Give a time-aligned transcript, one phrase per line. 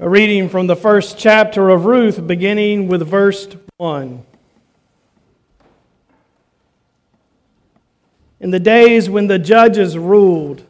[0.00, 3.48] A reading from the first chapter of Ruth, beginning with verse
[3.78, 4.22] 1.
[8.38, 10.62] In the days when the judges ruled,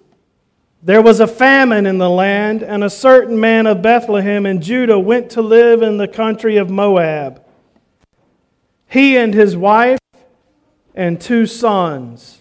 [0.82, 4.98] there was a famine in the land, and a certain man of Bethlehem in Judah
[4.98, 7.42] went to live in the country of Moab.
[8.88, 10.00] He and his wife
[10.94, 12.40] and two sons.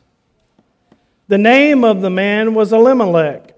[1.27, 3.53] The name of the man was Elimelech,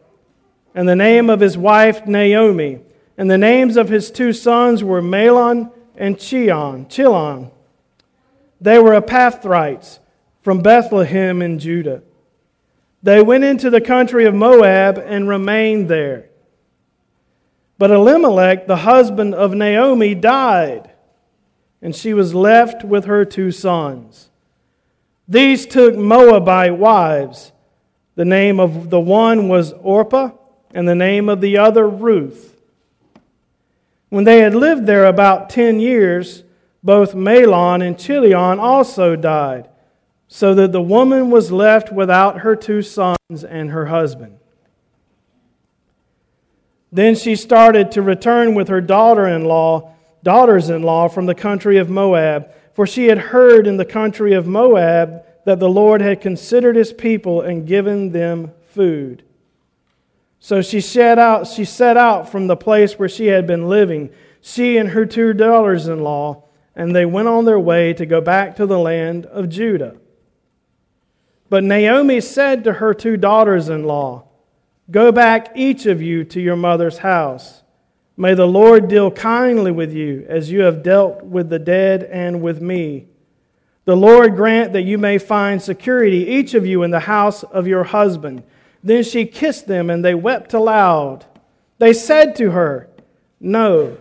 [0.73, 2.79] and the name of his wife Naomi
[3.19, 7.51] and the names of his two sons were Mahlon and Chion, Chilon.
[8.61, 9.99] They were Ephrathites
[10.41, 12.01] from Bethlehem in Judah.
[13.03, 16.27] They went into the country of Moab and remained there.
[17.77, 20.89] But Elimelech, the husband of Naomi, died,
[21.81, 24.29] and she was left with her two sons.
[25.27, 27.51] These took Moabite wives.
[28.15, 30.31] The name of the one was Orpah,
[30.73, 32.48] and the name of the other Ruth.
[34.09, 36.43] When they had lived there about ten years,
[36.83, 39.67] both Mahlon and Chilion also died,
[40.27, 44.37] so that the woman was left without her two sons and her husband.
[46.91, 51.35] Then she started to return with her daughter in law, daughters in law from the
[51.35, 56.01] country of Moab, for she had heard in the country of Moab that the Lord
[56.01, 59.21] had considered his people and given them food.
[60.39, 64.09] So she set out, she set out from the place where she had been living,
[64.41, 66.43] she and her two daughters in law,
[66.75, 69.97] and they went on their way to go back to the land of Judah.
[71.49, 74.23] But Naomi said to her two daughters in law,
[74.89, 77.61] Go back, each of you, to your mother's house.
[78.17, 82.41] May the Lord deal kindly with you, as you have dealt with the dead and
[82.41, 83.05] with me.
[83.85, 87.67] The Lord grant that you may find security, each of you, in the house of
[87.67, 88.43] your husband
[88.83, 91.25] then she kissed them, and they wept aloud.
[91.77, 92.89] They said to her,
[93.39, 93.97] No,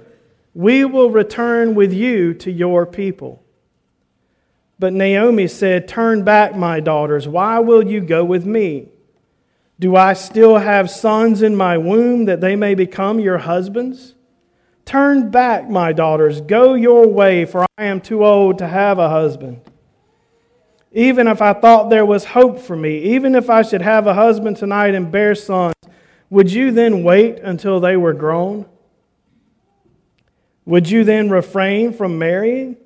[0.54, 3.42] we will return with you to your people.
[4.78, 7.27] But Naomi said, Turn back, my daughters.
[7.27, 8.88] Why will you go with me?
[9.80, 14.14] Do I still have sons in my womb that they may become your husbands?
[14.84, 16.40] Turn back, my daughters.
[16.40, 19.61] Go your way, for I am too old to have a husband.
[20.92, 24.14] Even if I thought there was hope for me, even if I should have a
[24.14, 25.74] husband tonight and bear sons,
[26.30, 28.66] would you then wait until they were grown?
[30.64, 32.76] Would you then refrain from marrying?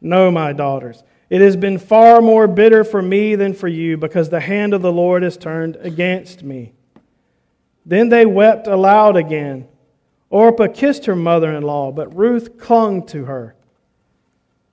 [0.00, 1.02] No, my daughters.
[1.28, 4.82] It has been far more bitter for me than for you, because the hand of
[4.82, 6.72] the Lord is turned against me.
[7.84, 9.66] Then they wept aloud again.
[10.30, 13.54] Orpah kissed her mother in law, but Ruth clung to her.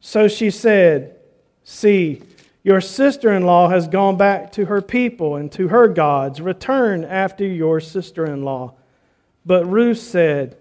[0.01, 1.15] So she said,
[1.63, 2.21] See,
[2.63, 6.39] your sister in law has gone back to her people and to her gods.
[6.39, 8.73] Return after your sister in law.
[9.45, 10.55] But Ruth said,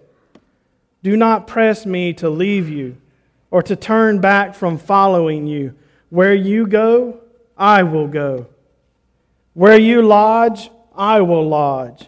[1.01, 2.97] Do not press me to leave you
[3.49, 5.73] or to turn back from following you.
[6.09, 7.21] Where you go,
[7.57, 8.47] I will go.
[9.53, 12.07] Where you lodge, I will lodge.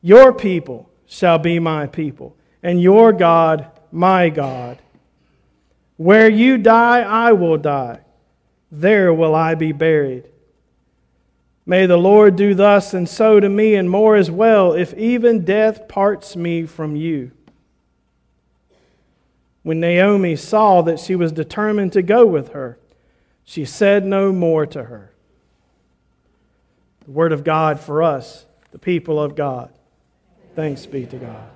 [0.00, 4.78] Your people shall be my people, and your God, my God.
[5.96, 8.00] Where you die, I will die
[8.80, 10.24] there will I be buried.
[11.64, 15.44] May the Lord do thus and so to me, and more as well, if even
[15.44, 17.32] death parts me from you.
[19.62, 22.78] When Naomi saw that she was determined to go with her,
[23.44, 25.10] she said no more to her.
[27.04, 29.70] The word of God for us, the people of God.
[30.54, 31.48] Thanks be to God.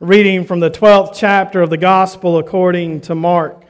[0.00, 3.64] Reading from the 12th chapter of the Gospel according to Mark,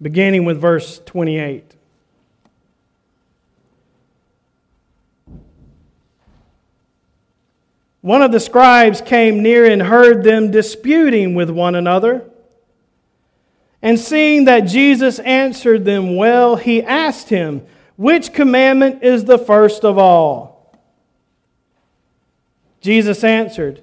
[0.00, 1.64] beginning with verse 28.
[8.00, 12.22] One of the scribes came near and heard them disputing with one another.
[13.82, 19.84] And seeing that Jesus answered them well, he asked him, Which commandment is the first
[19.84, 20.78] of all?
[22.80, 23.82] Jesus answered,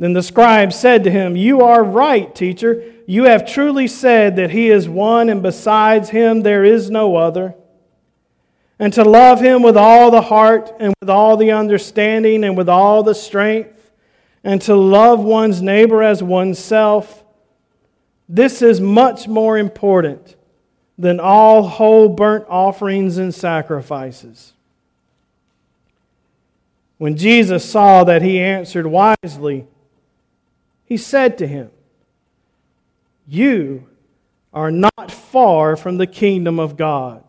[0.00, 2.82] Then the scribe said to him, You are right, teacher.
[3.06, 7.54] You have truly said that he is one, and besides him there is no other.
[8.78, 12.66] and to love him with all the heart and with all the understanding and with
[12.66, 13.90] all the strength,
[14.42, 17.22] and to love one's neighbor as oneself,
[18.26, 20.34] this is much more important
[20.96, 24.54] than all whole burnt offerings and sacrifices.
[26.96, 29.66] When Jesus saw that he answered wisely,
[30.90, 31.70] he said to him,
[33.28, 33.86] You
[34.52, 37.22] are not far from the kingdom of God.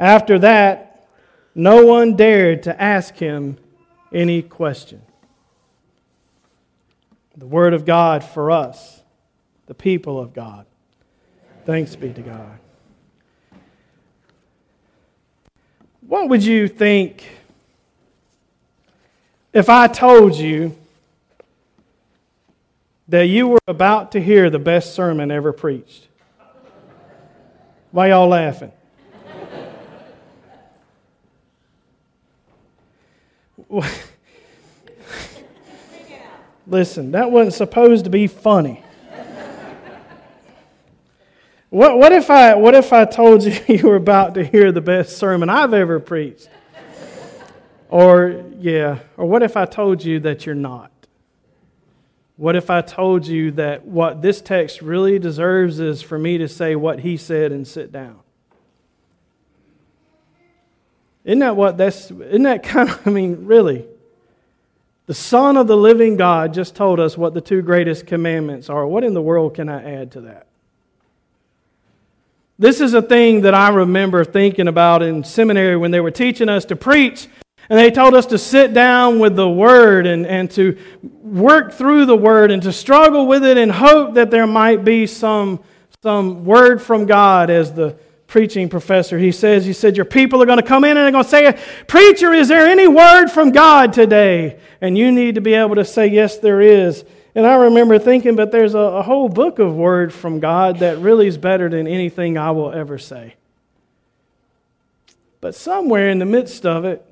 [0.00, 1.06] After that,
[1.54, 3.58] no one dared to ask him
[4.14, 5.02] any question.
[7.36, 9.02] The Word of God for us,
[9.66, 10.64] the people of God.
[11.66, 12.58] Thanks be to God.
[16.00, 17.28] What would you think
[19.52, 20.74] if I told you
[23.08, 26.06] that you were about to hear the best sermon ever preached?
[27.90, 28.72] Why y'all laughing?
[36.66, 38.82] Listen, that wasn't supposed to be funny.
[41.70, 44.80] What, what, if I, what if I told you you were about to hear the
[44.80, 46.48] best sermon I've ever preached?
[47.90, 50.90] Or, yeah, or what if I told you that you're not?
[52.38, 56.46] What if I told you that what this text really deserves is for me to
[56.46, 58.20] say what he said and sit down?
[61.24, 63.84] Isn't that what that's, isn't that kind of, I mean, really?
[65.06, 68.86] The Son of the living God just told us what the two greatest commandments are.
[68.86, 70.46] What in the world can I add to that?
[72.56, 76.48] This is a thing that I remember thinking about in seminary when they were teaching
[76.48, 77.26] us to preach.
[77.70, 80.78] And they told us to sit down with the Word and, and to
[81.22, 85.06] work through the Word and to struggle with it and hope that there might be
[85.06, 85.60] some,
[86.02, 89.18] some word from God as the preaching professor.
[89.18, 91.30] He says, he said, your people are going to come in and they're going to
[91.30, 94.60] say, preacher, is there any word from God today?
[94.80, 97.04] And you need to be able to say, yes, there is.
[97.34, 100.98] And I remember thinking, but there's a, a whole book of word from God that
[100.98, 103.34] really is better than anything I will ever say.
[105.40, 107.04] But somewhere in the midst of it,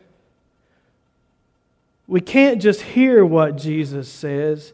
[2.07, 4.73] we can't just hear what Jesus says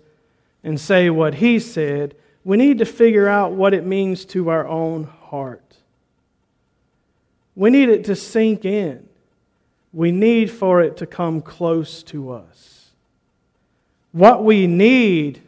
[0.62, 2.14] and say what he said.
[2.44, 5.76] We need to figure out what it means to our own heart.
[7.54, 9.08] We need it to sink in.
[9.92, 12.90] We need for it to come close to us.
[14.12, 15.40] What we need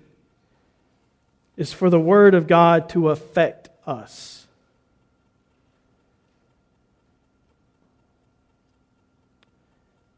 [1.57, 4.47] is for the Word of God to affect us.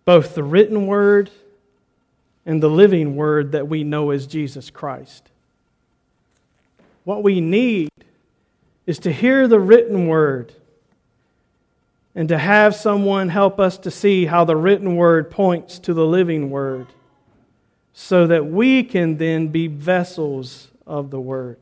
[0.05, 1.31] Both the written Word
[2.47, 5.29] and the living Word that we know as Jesus Christ.
[7.05, 7.91] What we need
[8.87, 10.53] is to hear the written Word
[12.17, 16.07] and to have someone help us to see how the written word points to the
[16.07, 16.87] living word
[17.93, 21.59] so that we can then be vessels of the word.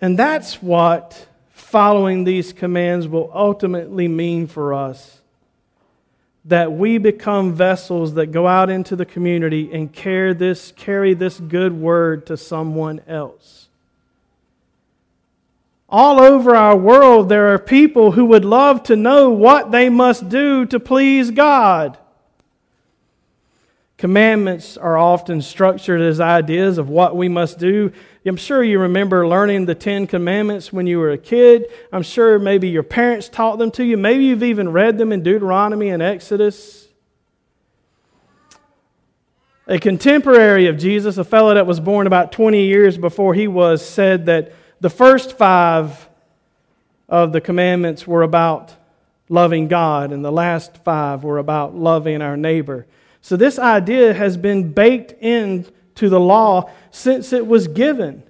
[0.00, 5.18] And that's what following these commands will ultimately mean for us.
[6.46, 11.40] That we become vessels that go out into the community and carry this, carry this
[11.40, 13.68] good word to someone else.
[15.88, 20.28] All over our world, there are people who would love to know what they must
[20.28, 21.96] do to please God.
[23.96, 27.92] Commandments are often structured as ideas of what we must do.
[28.26, 31.66] I'm sure you remember learning the Ten Commandments when you were a kid.
[31.92, 33.98] I'm sure maybe your parents taught them to you.
[33.98, 36.88] Maybe you've even read them in Deuteronomy and Exodus.
[39.66, 43.86] A contemporary of Jesus, a fellow that was born about 20 years before he was,
[43.86, 46.08] said that the first five
[47.10, 48.74] of the commandments were about
[49.28, 52.86] loving God, and the last five were about loving our neighbor.
[53.20, 55.12] So, this idea has been baked
[55.94, 58.22] into the law since it was given.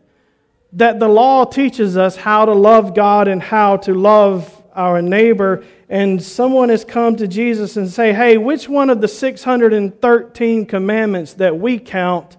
[0.75, 5.64] That the law teaches us how to love God and how to love our neighbor.
[5.88, 11.35] And someone has come to Jesus and say, Hey, which one of the 613 commandments
[11.35, 12.37] that we count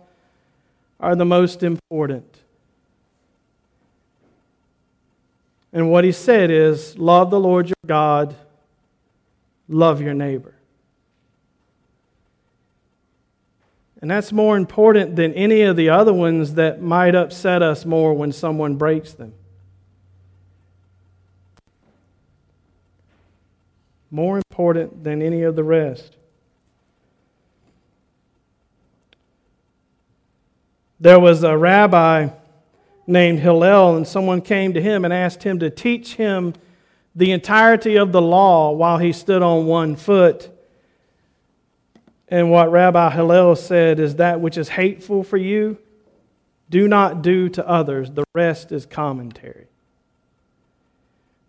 [0.99, 2.25] are the most important?
[5.73, 8.35] And what he said is love the Lord your God,
[9.67, 10.54] love your neighbor.
[14.01, 18.13] And that's more important than any of the other ones that might upset us more
[18.13, 19.33] when someone breaks them.
[24.11, 26.15] More important than any of the rest.
[30.99, 32.29] There was a rabbi
[33.07, 36.53] named Hillel, and someone came to him and asked him to teach him
[37.15, 40.49] the entirety of the law while he stood on one foot.
[42.27, 45.77] And what Rabbi Hillel said is that which is hateful for you,
[46.69, 48.09] do not do to others.
[48.11, 49.67] The rest is commentary.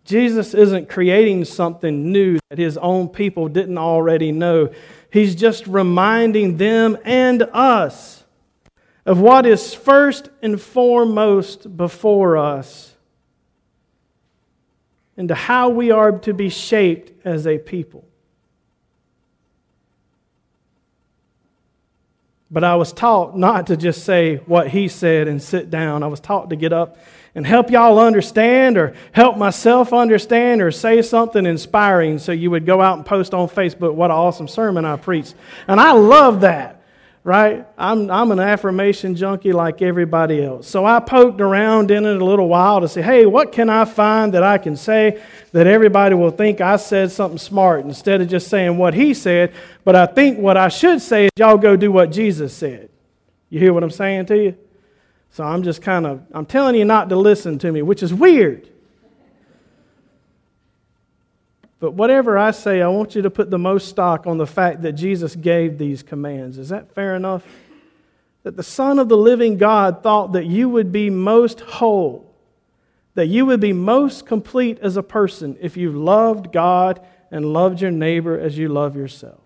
[0.05, 4.73] Jesus isn't creating something new that his own people didn't already know.
[5.11, 8.23] He's just reminding them and us
[9.05, 12.93] of what is first and foremost before us
[15.17, 18.05] and to how we are to be shaped as a people.
[22.49, 26.03] But I was taught not to just say what he said and sit down.
[26.03, 26.97] I was taught to get up
[27.35, 32.65] and help y'all understand or help myself understand or say something inspiring so you would
[32.65, 35.35] go out and post on Facebook what an awesome sermon I preached.
[35.67, 36.76] And I love that
[37.27, 37.65] right?
[37.77, 40.65] I'm, I'm an affirmation junkie like everybody else.
[40.65, 43.83] So I poked around in it a little while to say, hey, what can I
[43.83, 48.29] find that I can say that everybody will think I said something smart instead of
[48.29, 49.53] just saying what he said?
[49.83, 52.87] But I think what I should say is, y'all go do what Jesus said.
[53.49, 54.55] You hear what I'm saying to you?
[55.33, 58.13] So I'm just kind of, I'm telling you not to listen to me, which is
[58.13, 58.65] weird.
[61.79, 64.81] But whatever I say, I want you to put the most stock on the fact
[64.81, 66.57] that Jesus gave these commands.
[66.57, 67.43] Is that fair enough?
[68.43, 72.33] That the Son of the living God thought that you would be most whole,
[73.13, 77.81] that you would be most complete as a person if you loved God and loved
[77.81, 79.41] your neighbor as you love yourself,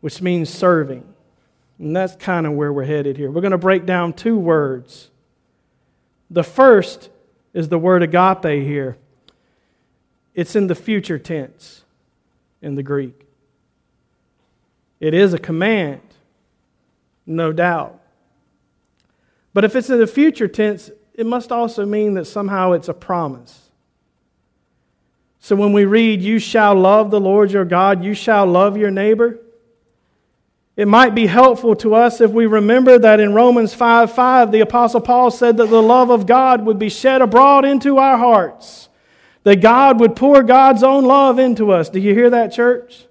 [0.00, 1.04] which means serving.
[1.78, 3.30] And that's kind of where we're headed here.
[3.30, 5.08] We're going to break down two words.
[6.30, 7.10] The first
[7.52, 8.96] is the word agape here.
[10.40, 11.82] It's in the future tense
[12.62, 13.26] in the Greek.
[14.98, 16.00] It is a command,
[17.26, 18.00] no doubt.
[19.52, 22.94] But if it's in the future tense, it must also mean that somehow it's a
[22.94, 23.68] promise.
[25.40, 28.90] So when we read, You shall love the Lord your God, you shall love your
[28.90, 29.40] neighbor,
[30.74, 34.60] it might be helpful to us if we remember that in Romans 5 5, the
[34.60, 38.86] Apostle Paul said that the love of God would be shed abroad into our hearts
[39.42, 41.88] that God would pour God's own love into us.
[41.88, 43.04] Do you hear that, church?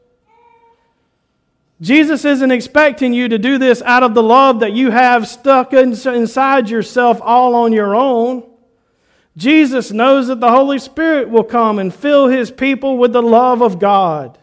[1.82, 5.74] Jesus isn't expecting you to do this out of the love that you have stuck
[5.74, 8.44] inside yourself all on your own.
[9.38, 13.62] Jesus knows that the Holy Spirit will come and fill his people with the love
[13.62, 14.38] of God.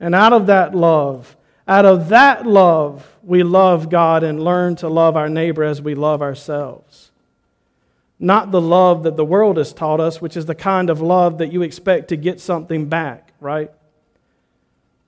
[0.00, 1.36] And out of that love,
[1.68, 5.94] out of that love, we love God and learn to love our neighbor as we
[5.94, 7.11] love ourselves
[8.22, 11.38] not the love that the world has taught us, which is the kind of love
[11.38, 13.68] that you expect to get something back, right?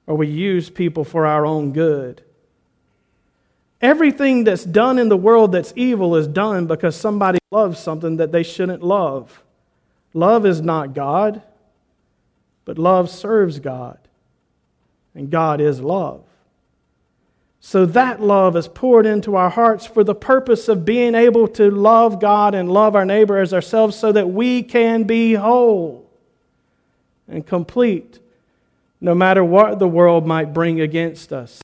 [0.09, 2.23] Or we use people for our own good.
[3.80, 8.33] Everything that's done in the world that's evil is done because somebody loves something that
[8.33, 9.40] they shouldn't love.
[10.12, 11.40] Love is not God,
[12.64, 13.99] but love serves God.
[15.14, 16.25] And God is love.
[17.74, 21.72] So that love is poured into our hearts for the purpose of being able to
[21.72, 26.08] love God and love our neighbor as ourselves so that we can be whole
[27.26, 28.20] and complete
[29.00, 31.62] no matter what the world might bring against us.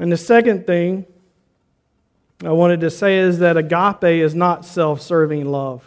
[0.00, 1.04] And the second thing
[2.42, 5.86] I wanted to say is that agape is not self serving love,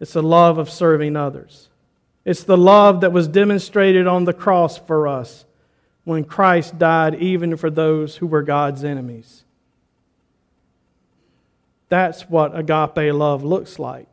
[0.00, 1.68] it's a love of serving others.
[2.24, 5.44] It's the love that was demonstrated on the cross for us
[6.04, 9.44] when Christ died even for those who were God's enemies.
[11.88, 14.08] That's what agape love looks like.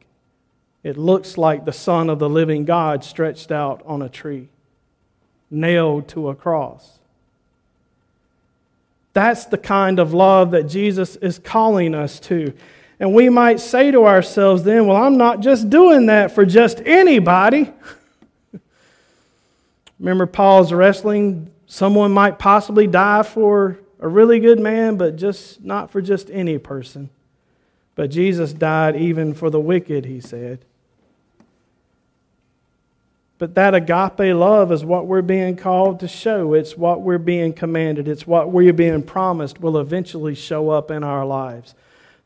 [0.84, 4.48] It looks like the Son of the living God stretched out on a tree,
[5.50, 7.00] nailed to a cross.
[9.14, 12.54] That's the kind of love that Jesus is calling us to.
[13.00, 16.82] And we might say to ourselves then, well, I'm not just doing that for just
[16.86, 17.72] anybody.
[20.00, 25.92] Remember Paul's wrestling Someone might possibly die for a really good man, but just not
[25.92, 27.12] for just any person.
[27.94, 30.66] But Jesus died even for the wicked, he said.
[33.38, 36.56] But that agape love is what we're being called to show.
[36.56, 38.08] It's what we're being commanded.
[38.08, 41.76] It's what we're being promised will eventually show up in our lives.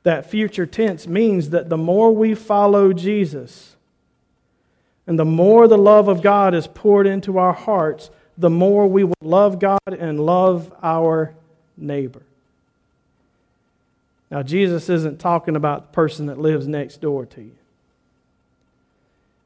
[0.03, 3.75] That future tense means that the more we follow Jesus
[5.05, 9.03] and the more the love of God is poured into our hearts, the more we
[9.03, 11.33] will love God and love our
[11.77, 12.21] neighbor.
[14.31, 17.55] Now, Jesus isn't talking about the person that lives next door to you.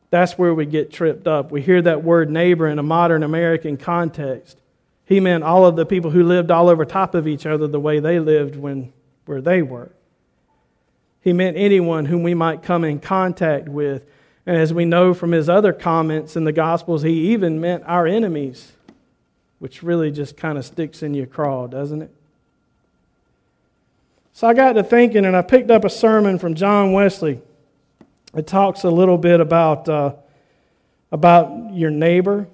[0.09, 1.51] That's where we get tripped up.
[1.51, 4.57] We hear that word neighbor in a modern American context.
[5.05, 7.79] He meant all of the people who lived all over top of each other the
[7.79, 8.93] way they lived when
[9.25, 9.91] where they were.
[11.21, 14.09] He meant anyone whom we might come in contact with.
[14.45, 18.07] And as we know from his other comments in the Gospels, he even meant our
[18.07, 18.71] enemies,
[19.59, 22.11] which really just kind of sticks in your craw, doesn't it?
[24.33, 27.39] So I got to thinking, and I picked up a sermon from John Wesley.
[28.35, 30.11] It talks a little bit about, uh,
[31.11, 32.47] about your neighbor.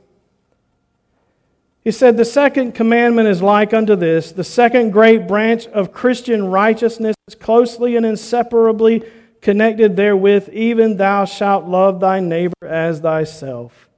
[1.84, 4.32] He said, The second commandment is like unto this.
[4.32, 9.04] The second great branch of Christian righteousness is closely and inseparably
[9.42, 13.90] connected therewith, even thou shalt love thy neighbor as thyself.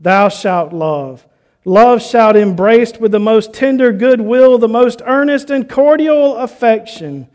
[0.00, 1.24] Thou shalt love.
[1.68, 7.28] Love shalt embraced with the most tender goodwill, the most earnest and cordial affection,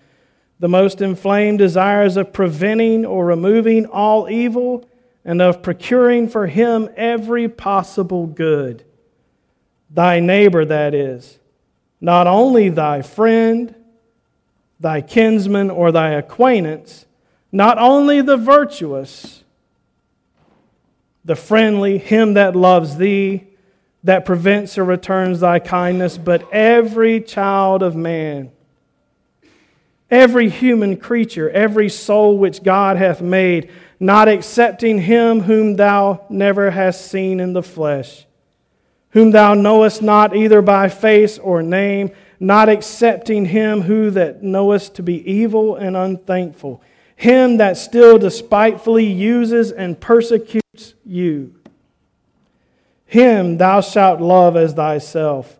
[0.57, 4.89] the most inflamed desires of preventing or removing all evil,
[5.23, 8.83] and of procuring for him every possible good.
[9.91, 11.37] Thy neighbor, that is,
[12.01, 13.75] not only thy friend,
[14.79, 17.05] thy kinsman, or thy acquaintance,
[17.51, 19.43] not only the virtuous,
[21.23, 23.43] the friendly, him that loves thee,
[24.03, 28.51] that prevents or returns thy kindness, but every child of man,
[30.11, 36.71] every human creature, every soul which God hath made, not excepting him whom thou never
[36.71, 38.25] hast seen in the flesh
[39.13, 44.95] whom thou knowest not either by face or name, not accepting him who that knowest
[44.95, 46.81] to be evil and unthankful,
[47.15, 51.53] him that still despitefully uses and persecutes you.
[53.13, 55.55] Him thou shalt love as thyself,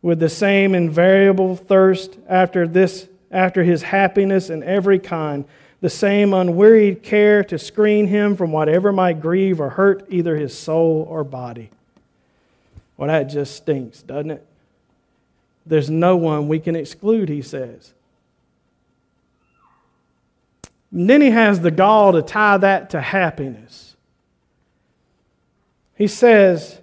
[0.00, 5.44] with the same invariable thirst after this after his happiness in every kind,
[5.80, 10.56] the same unwearied care to screen him from whatever might grieve or hurt either his
[10.56, 11.68] soul or body.
[12.96, 14.46] Well, that just stinks, doesn't it?
[15.66, 17.92] There's no one we can exclude, he says.
[20.92, 23.96] And then he has the gall to tie that to happiness.
[25.96, 26.78] He says,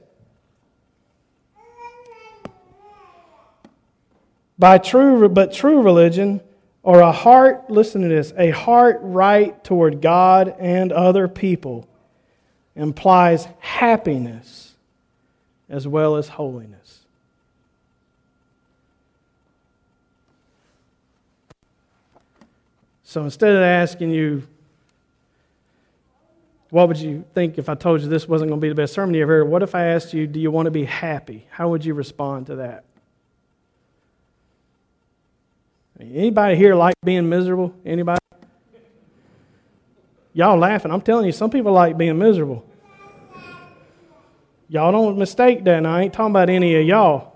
[4.61, 6.39] by true but true religion
[6.83, 11.87] or a heart listen to this a heart right toward god and other people
[12.75, 14.73] implies happiness
[15.69, 16.99] as well as holiness.
[23.05, 24.43] So instead of asking you,
[26.69, 28.93] what would you think if I told you this wasn't going to be the best
[28.93, 29.49] sermon you ever heard?
[29.49, 31.45] What if I asked you, do you want to be happy?
[31.49, 32.85] How would you respond to that?
[36.01, 37.75] Anybody here like being miserable?
[37.85, 38.19] Anybody?
[40.33, 40.91] Y'all laughing.
[40.91, 42.65] I'm telling you, some people like being miserable.
[44.67, 45.85] Y'all don't mistake that.
[45.85, 47.35] I ain't talking about any of y'all.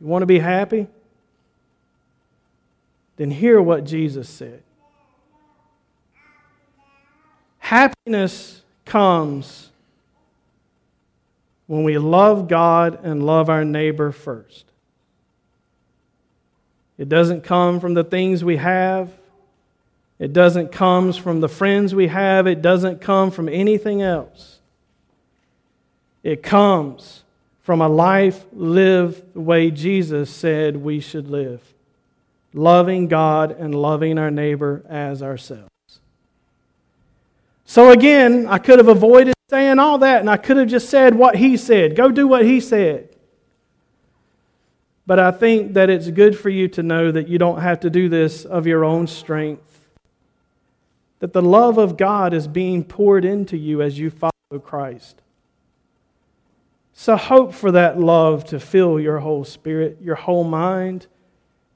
[0.00, 0.86] You want to be happy?
[3.16, 4.62] Then hear what Jesus said.
[7.58, 9.68] Happiness comes
[11.66, 14.71] when we love God and love our neighbor first.
[17.02, 19.10] It doesn't come from the things we have.
[20.20, 22.46] It doesn't come from the friends we have.
[22.46, 24.60] It doesn't come from anything else.
[26.22, 27.24] It comes
[27.64, 31.60] from a life lived the way Jesus said we should live
[32.54, 35.98] loving God and loving our neighbor as ourselves.
[37.66, 41.16] So, again, I could have avoided saying all that and I could have just said
[41.16, 41.96] what he said.
[41.96, 43.08] Go do what he said.
[45.12, 47.90] But I think that it's good for you to know that you don't have to
[47.90, 49.84] do this of your own strength
[51.18, 55.20] that the love of God is being poured into you as you follow Christ.
[56.94, 61.08] So hope for that love to fill your whole spirit, your whole mind,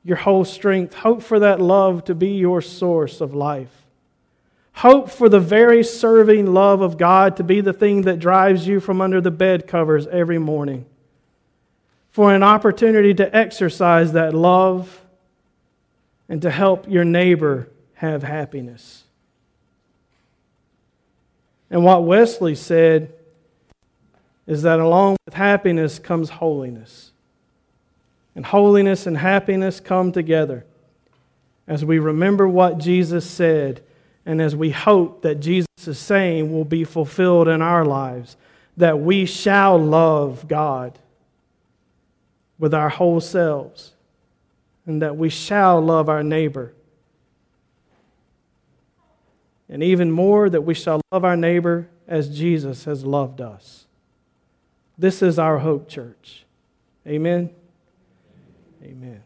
[0.03, 0.95] your whole strength.
[0.95, 3.83] Hope for that love to be your source of life.
[4.77, 8.81] Hope for the very serving love of God to be the thing that drives you
[8.81, 10.87] from under the bed covers every morning.
[12.17, 15.03] For an opportunity to exercise that love
[16.31, 19.05] and to help your neighbor have happiness.
[21.71, 23.13] And what Wesley said
[24.47, 27.11] is that along with happiness comes holiness.
[28.35, 30.65] And holiness and happiness come together
[31.69, 33.83] as we remember what Jesus said
[34.25, 38.39] and as we hope that Jesus is saying will be fulfilled in our lives,
[38.75, 40.99] that we shall love God
[42.59, 43.93] with our whole selves
[44.87, 46.73] and that we shall love our neighbor
[49.69, 53.85] and even more that we shall love our neighbor as Jesus has loved us.
[54.97, 56.45] This is our hope, church.
[57.07, 57.51] Amen.
[58.83, 59.26] Amen.